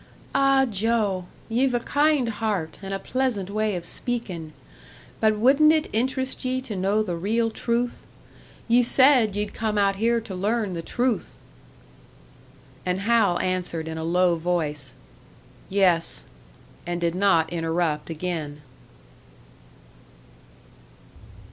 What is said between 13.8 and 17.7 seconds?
in a low voice, "Yes," and did not